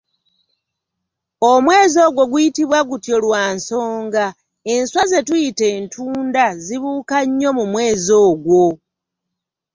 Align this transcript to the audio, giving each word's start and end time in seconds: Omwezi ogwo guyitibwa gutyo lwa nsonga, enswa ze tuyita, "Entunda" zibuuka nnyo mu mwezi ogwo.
Omwezi 1.51 1.97
ogwo 2.07 2.23
guyitibwa 2.31 2.79
gutyo 2.89 3.15
lwa 3.25 3.43
nsonga, 3.55 4.25
enswa 4.73 5.03
ze 5.11 5.19
tuyita, 5.27 5.65
"Entunda" 5.77 6.45
zibuuka 6.65 7.17
nnyo 7.27 7.49
mu 7.57 7.65
mwezi 7.71 8.11
ogwo. 8.27 8.65